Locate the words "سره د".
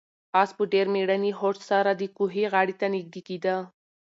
1.69-2.01